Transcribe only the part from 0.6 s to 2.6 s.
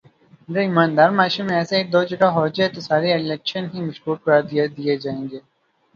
ایماندار معاشرے میں ایسا ایک دو جگہ ہو